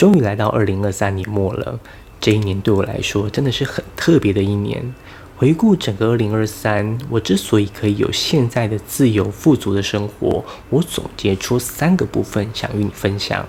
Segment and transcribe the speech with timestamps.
[0.00, 1.78] 终于来到二零二三年末了，
[2.18, 4.94] 这一年对我来说真的是很特别的一年。
[5.36, 13.46] 回顾整个二零二三，我之所以可以有现在的自由富足的生活，我总结出三个部分想与你分享。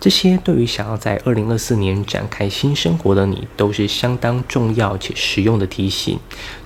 [0.00, 6.18] 这些对于想要在二零二四年展开新生活的你，都是相当重要且实用的提醒。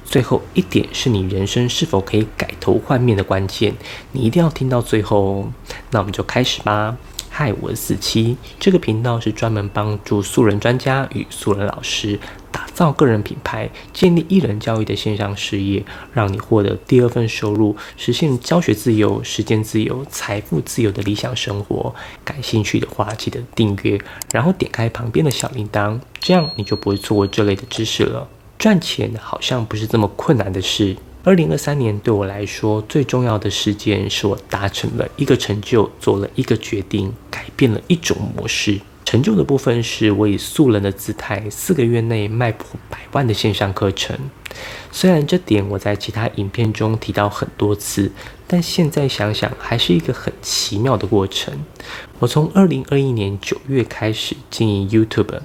[0.04, 3.74] 最后一点是你人生是否可以改头换面的关键，
[4.12, 5.52] 你一定要听到最后哦。
[5.90, 6.96] 那我们就开始吧。
[7.36, 12.16] 嗨，我是四七，这个频道是专门帮助素人专家与素人老师
[12.52, 21.92] 打造个人品牌、建立艺人教育的线上事业，让你获得第二份收入，实现教学自由、时间自由、财富自由的理想生活。
[22.24, 24.00] 感兴趣的话，记得订阅，
[24.32, 28.28] 然后点开旁边的小铃铛，这样你就不会错过这类的知识了。
[28.56, 30.96] 赚钱好像不是这么困难的事。
[31.26, 38.78] 二零二三年对我来说最重要的事件，是我达成了一个成就，做了一个决定，改变了一种模式。
[39.06, 44.14] 成就的部分是我以素人的姿态，四个月内卖破百万的线上课程。
[44.92, 48.12] 虽然这点我在其他影片中提到很多次，
[48.46, 51.54] 但现在想想还是一个很奇妙的过程。
[52.18, 55.40] 我从二零二一年九月开始经营 YouTube，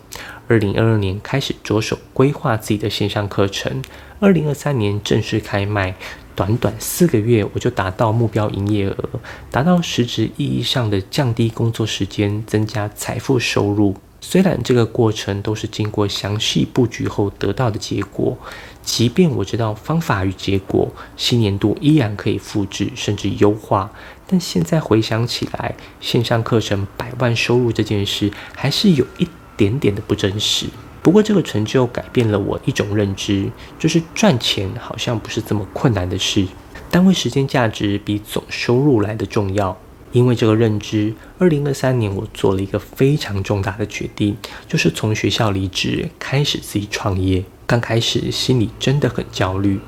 [0.49, 3.81] 二零二二年开始着手规划自己的线上课程。
[4.21, 5.95] 二零二三年正式开卖，
[6.35, 9.09] 短短四个月我就达到目标营业额，
[9.49, 13.95] 达到实质意义上的降低工作时间，增加财富收入。
[14.19, 18.37] 虽然这个过程都是经过详细布局后得到的结果，
[18.83, 23.89] 即便我知道方法与结果，新年度依然可以复制甚至优化，
[24.27, 30.65] 但现在回想起来，线上课程百万收入这件事，还是有一点点的不真实。
[31.01, 36.45] 不过，这个成就改变了我一种认知，就是赚钱好像不是这么困难的事。
[36.91, 39.77] 单位时间价值比总收入来的重要。
[40.11, 44.35] 因为这个认知，二零二三年我做了一个非常重大的决定，
[44.67, 47.43] 就是从学校离职，开始自己创业。
[47.67, 49.79] 刚开始心里真的很焦虑。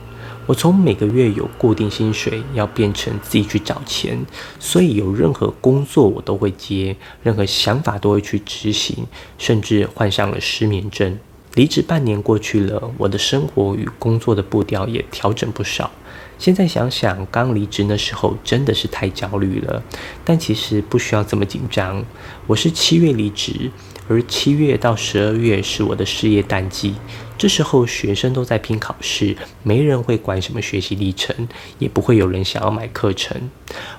[0.51, 4.19] 我从每个月有固定薪水，要变成自己去找钱，
[4.59, 9.07] 所以有任何工作我都会接，任何想法都会去执行，
[9.37, 11.17] 甚至患上了失眠症。
[11.53, 15.89] 离职半年过去了，我的生活与工作的步调也调整不少。
[16.37, 19.81] 现在想想，刚离职那时候真的是太焦虑了，
[20.25, 22.03] 但其实不需要这么紧张。
[22.47, 23.71] 我是七月离职。
[24.09, 26.95] 而七月到十二月是我的事业淡季，
[27.41, 31.47] 这时候学生都在拼考试，没人会管什么学习历程，
[31.79, 33.49] 也不会有人想要买课程。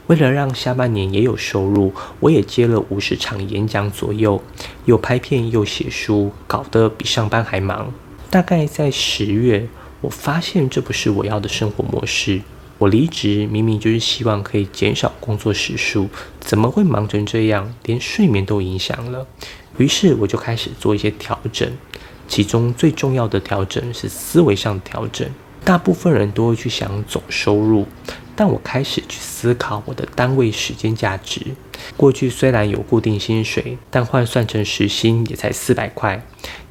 [0.06, 4.40] 为了让下半年也有收入，我也接了五十场演讲左右，
[4.84, 7.92] 又拍片又写书，搞得比上班还忙。
[8.30, 9.66] 大概在十月，
[10.02, 12.42] 我发现这不是我要的生活模式。
[12.78, 19.26] 我离职明明就是希望可以减少工作时数，怎么会忙成这样，连睡眠都影响了？
[19.78, 21.68] 于是我就开始做一些调整，
[22.32, 25.28] 其中最重要的调整是思维上的调整。
[25.62, 27.86] 大部分人都会去想总收入，
[28.34, 31.42] 但我开始去思考我的单位时间价值。
[31.94, 36.24] 过去虽然有固定薪水，但换算成时薪也才四百块。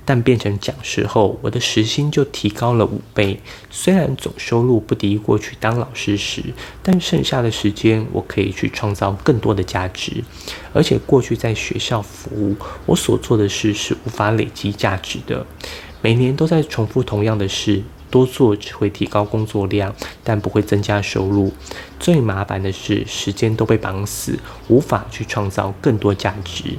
[0.03, 3.39] 但变成讲师后，我的时薪就提高了五倍。
[3.69, 6.43] 虽然总收入不敌过去当老师时，
[6.81, 10.23] 但剩下的时间我可以去创造更多的价值。
[10.73, 15.45] 而且过去在学校服务，我所做的事是无法累积价值的。
[16.01, 21.51] 每年都在重复同样的事，多做只会提高工作量，但不会增加收入。
[21.99, 26.77] 最麻烦的是，时间都被绑死，无法去创造更多价值。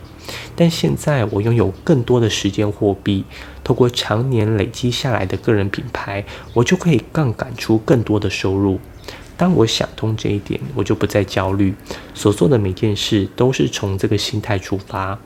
[0.55, 3.25] 但现在我拥有更多的时间货币，
[3.65, 8.79] 透过常年累积下来的个人品牌，我就可以杠杆出更多的收入。
[9.37, 11.75] 当我想通这一点，我就不再焦虑，
[12.15, 15.19] 所做的每件事都是从这个心态出发。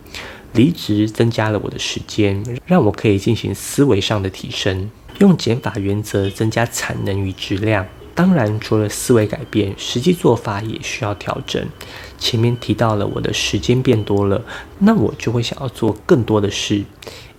[0.52, 7.86] 离职增加了我的时间，让我可以进行思维上的提升，用减法原则增加产能与质量。
[8.14, 11.62] 当然，除了思维改变，实际做法也需要调整。
[12.18, 14.42] 前面提到了我的时间变多了，
[14.78, 16.82] 那我就会想要做更多的事。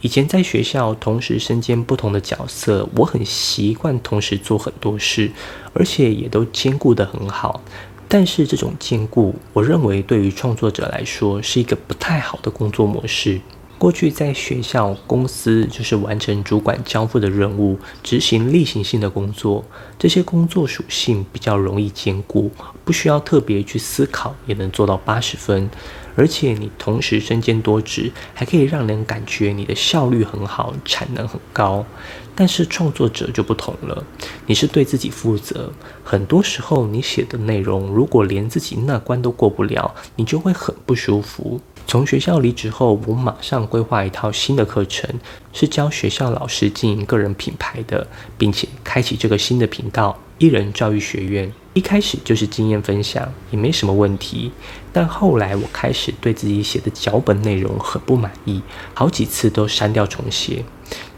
[0.02, 5.32] 以前在学校同时身兼不同的角色，我很习惯同时做很多事，
[5.74, 7.64] 而且也都兼顾得很好。
[8.08, 13.42] 但是这种兼顾，我认为对于创作者来说是一个不太好的工作模式。
[13.78, 19.64] 过去在学校、公司就是完成主管交付的任务，执行例行性的工作。
[20.00, 22.50] 这些工作属性比较容易兼顾，
[22.84, 25.70] 不需要特别去思考，也能做到八十分。
[26.16, 31.86] 而且你同时身兼多职，还可以让人感觉你的效率很好，产能很高。
[32.34, 34.04] 但是创作者就不同了，
[34.48, 35.72] 你是对自己负责。
[36.04, 41.62] 很多时候你写的内容，如果连自己那关都过不了，你就会很不舒服。
[41.88, 45.10] 从学校离职后，我马上规划一套新的课程，
[45.54, 48.06] 是教学校老师经营个人品牌的，
[48.38, 51.50] 并且开启这个新的频道——艺人教育学院。
[51.74, 54.52] 一开始就是经验分享，也没什么问题。
[54.92, 58.62] 但后来我开始对自己写的脚本内容很不满意，
[58.94, 60.66] 好几次都删掉重写。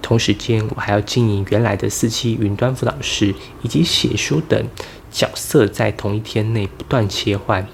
[0.03, 3.33] 同时间，我还要经营原来的四期云端辅导室
[3.63, 4.67] 以及写书等
[5.09, 7.67] 角色，在同一天内不断切换。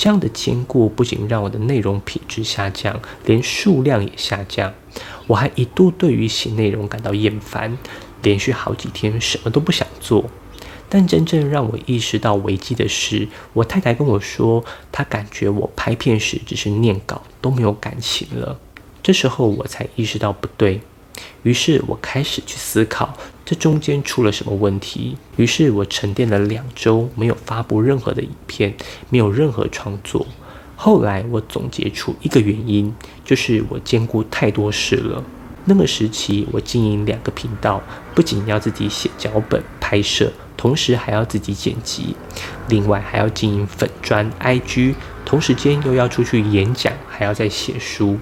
[0.00, 4.72] 这样的兼顾不仅让我的内容品质下降，连数量也下降。
[5.26, 7.76] 我还一度对于写内容感到厌烦，
[8.22, 10.24] 连续好几天什么都不想做。
[10.88, 18.58] 但真正让我意识到危机的是，我太太跟我说，她感觉我拍片时只是念稿，都没有感情了。
[19.02, 20.80] 这时候我才意识到不对。
[21.42, 25.16] 于是我开始去思考，这中间出了什么问题。
[25.36, 28.74] 于是我沉淀了两周，没有发布任何的影片，
[29.08, 30.26] 没有任何创作。
[30.76, 32.94] 后来我总结出一个原因，
[33.24, 35.22] 就是我兼顾太多事了。
[35.66, 37.82] 那个时期，我经营两个频道，
[38.14, 42.16] 不仅要自己写脚本、拍摄，同时还要自己剪辑，
[42.68, 44.94] 另外还要经营粉砖、IG，
[45.26, 48.18] 同时间又要出去演讲，还要再写书。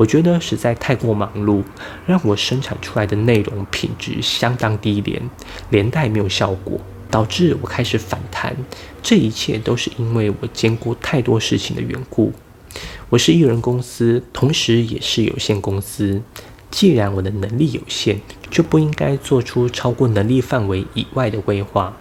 [0.00, 1.62] 我觉得实在太过忙碌，
[2.06, 5.20] 让我生产出来的内容品质相当低廉，
[5.68, 6.80] 连带没有效果，
[7.10, 8.56] 导致我开始反弹。
[9.02, 12.32] 这一切都是因为我兼顾太多事情的缘故。
[13.10, 16.22] 我是艺人公司，同时也是有限公司。
[16.70, 18.16] 既然我的能力有限，
[18.50, 21.94] 就不应该做出超过能力范围以外的规划。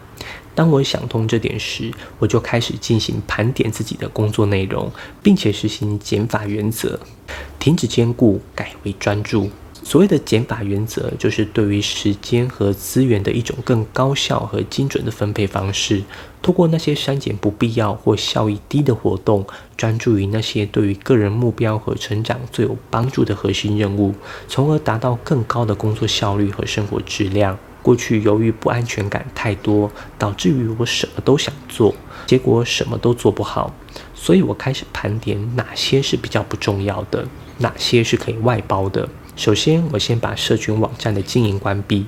[0.55, 4.89] 当我想通这点时，我就开始进行盘点自己的工作内容，
[5.21, 6.99] 并且实行减法原则，
[7.59, 9.49] 停止兼顾，改为专注。
[9.81, 16.03] 所谓的减法原则，就是对于时间和资源的一种更高效和精准的分配方式。
[16.41, 19.45] 通过那些删减不必要或效益低的活动，
[19.77, 24.13] 专注于那些对于个人目标和成长最有帮助的核心任务，
[24.47, 27.57] 从而达到更高的工作效率和生活质量。
[27.81, 31.95] 过去由于不安全感太多，导致于我什么都想做，
[32.27, 33.73] 结果什么都做不好。
[34.13, 37.25] 所以我开始盘点哪些是比较不重要的，
[37.59, 39.07] 哪些是可以外包的。
[39.35, 42.07] 首先，我先把社群网站的经营关闭。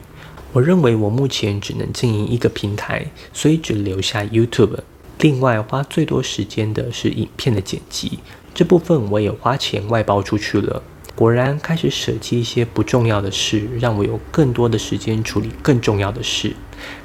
[0.51, 4.79] 我认为我目前只能经营一个平台，所以只留下 YouTube。
[5.19, 8.19] 另外，花最多时间的是影片的剪辑，
[8.53, 10.83] 这部分我也花钱外包出去了。
[11.15, 16.55] 果然，开始舍弃一些不重要的事，让我有更多的时间处理更重要的事。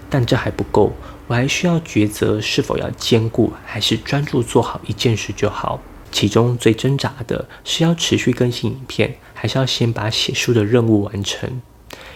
[0.08, 0.92] 但这还不够，
[1.26, 5.80] 我还需要抉择是否要兼顾，还是专注做好一件事就好。
[6.16, 9.16] 其中最挣扎的是要持续更新影片。
[9.34, 11.60] 还是要先把写书的任务完成，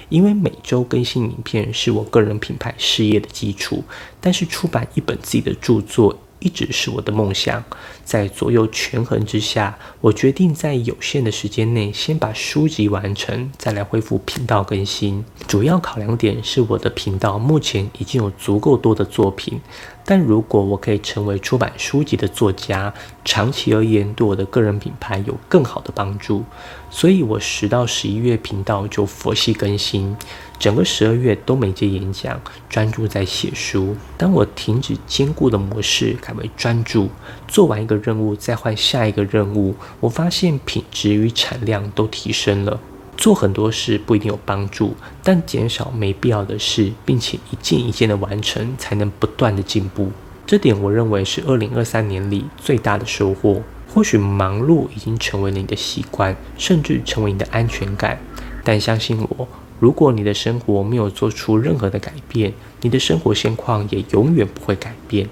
[0.08, 3.84] 因为每周更新影片是我个人品牌事业的基础。
[4.22, 7.62] 但是出版一本自己的著作一直是我的梦想，
[8.06, 15.22] 在左右权衡之下，我决定在有限的时间内先把书籍完成，再来恢复频道更新。
[15.46, 19.60] 主要考量点是我的频道目前已经有足够多的作品。
[20.04, 22.92] 但如果我可以成为出版书籍的作家，
[23.24, 26.44] 长期而言对我的个人品牌有更好的帮助。
[26.90, 30.16] 所以，我十到十一月频道就佛系更新，
[30.58, 33.96] 整个十二月都没接演讲，专注在写书。
[34.16, 37.08] 当我停止兼顾的模式，改为专注，
[37.46, 42.80] 做完一个任务再换下一个任务，我发现品质与产量都提升了。
[43.20, 50.10] 做很多事不一定有帮助，但减少没必要的事，并且一件一件的完成，才能不断的进步。
[50.46, 53.60] 这点我认为是二零二三年里最大的收获。
[53.92, 58.18] 或许忙碌已经成为了你的习惯，甚至成为你的安全感，
[58.64, 59.46] 但相信我，
[59.78, 65.28] 如果你的生活没有做出任何的改变，你的生活现况也永远不会改变。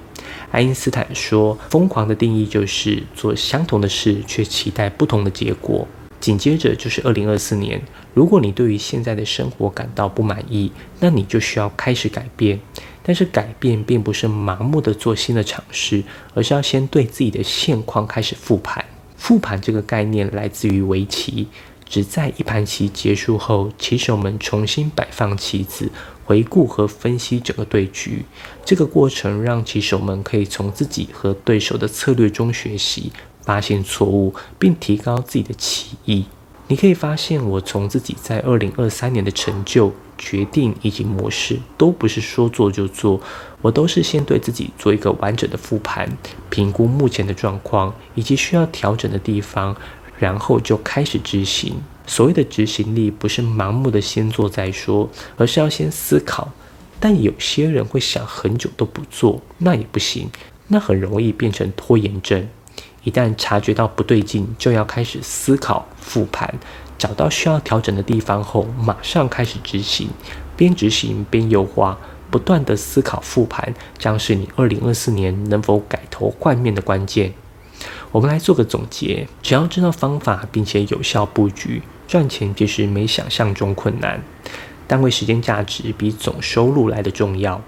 [0.50, 5.86] 爱因斯坦说：“疯狂的定义就是做相同的事，却期待不同的结果。”
[6.20, 7.80] 紧接着就是二零二四年。
[8.14, 12.58] 如果你对于现在的生活感到不满意，那你就需要开始改变。
[13.02, 16.02] 但是改变并不是盲目的做新的尝试，
[16.34, 18.84] 而是要先对自己的现况开始复盘。
[19.16, 21.48] 复盘这个概念来自于围棋，
[21.88, 25.90] 只在一盘棋结束后，棋手们重新摆放棋子，
[26.24, 28.24] 回顾和分析整个对局。
[28.62, 33.10] 这个过程让棋手们可以从自己和对手的策略中学习。
[33.48, 36.26] 发现错误，并提高自己的棋艺。
[36.66, 43.18] 你可以发现，我从自己在二零二三年的成就、决定以及模式，都不是说做就做，
[43.62, 46.06] 我都是先对自己做一个完整的复盘，
[46.50, 49.74] 评估目前的状况以及需要调整的地方，
[50.18, 51.74] 然后就开始执行。
[52.06, 56.52] 所谓的执行力，不是盲目的先做再说，而是要先思考。
[57.00, 60.28] 但有些人会想很久都不做，那也不行，
[60.66, 62.46] 那很容易变成拖延症。
[63.04, 66.52] 一旦察觉到不对劲，就要开始思考复盘，
[66.98, 70.10] 找到需要调整的地方后，马上开始执行，
[70.56, 71.98] 边执行边优化，
[72.30, 77.32] 不断的思考复盘，将是你二零二四年能否改头换面的关键。
[78.10, 84.20] 我们来做个总结，只要知道方法，并且有效布局，赚钱其实没想象中困难。
[84.86, 87.60] 单位时间价值比总收入来的重要。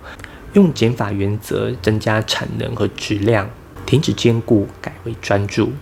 [0.55, 3.49] 用减法原则增加产能和质量，
[3.91, 5.73] 停止兼顾，改为专注。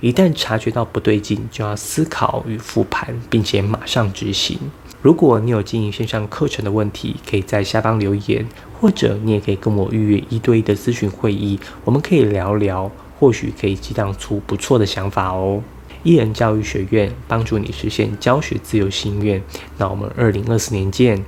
[0.00, 4.58] 一旦察觉到不对劲，就要思考与复盘，并且马上执行。
[5.00, 8.44] 如果你有经营线上课程的问题，可以在下方留言，
[8.80, 15.62] 或者你也可以跟我预约一对一的咨询会议，我们可以聊聊，或许可以激荡出不错的想法哦。
[16.02, 19.40] 艺人教育学院帮助你实现教学自由心愿，
[19.78, 21.24] 那我们二零二四年见。